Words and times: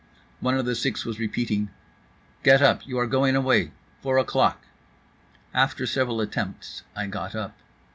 One 0.39 0.57
of 0.57 0.65
the 0.65 0.73
six 0.73 1.05
was 1.05 1.19
repeating: 1.19 1.69
"Get 2.41 2.59
up, 2.59 2.81
you 2.87 2.97
are 2.97 3.05
going 3.05 3.35
away. 3.35 3.71
Four 4.01 4.17
o'clock." 4.17 4.63
After 5.53 5.85
several 5.85 6.21
attempts 6.21 6.81
I 6.95 7.05
got 7.05 7.35
up. 7.35 7.55